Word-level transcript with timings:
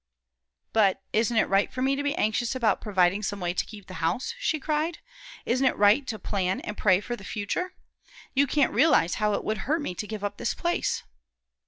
"But 0.73 1.03
isn't 1.13 1.37
it 1.37 1.47
right 1.47 1.71
for 1.71 1.83
me 1.83 1.95
to 1.95 2.01
be 2.01 2.15
anxious 2.15 2.55
about 2.55 2.81
providing 2.81 3.21
some 3.21 3.39
way 3.39 3.53
to 3.53 3.65
keep 3.67 3.85
the 3.85 3.93
house?" 4.01 4.33
she 4.39 4.59
cried. 4.59 4.97
"Isn't 5.45 5.67
it 5.67 5.77
right 5.77 6.07
to 6.07 6.17
plan 6.17 6.59
and 6.61 6.75
pray 6.75 7.01
for 7.01 7.15
the 7.15 7.23
future? 7.23 7.75
You 8.33 8.47
can't 8.47 8.73
realize 8.73 9.17
how 9.21 9.35
it 9.35 9.43
would 9.43 9.59
hurt 9.69 9.83
me 9.83 9.93
to 9.93 10.07
give 10.07 10.23
up 10.23 10.37
this 10.37 10.55
place." 10.55 11.03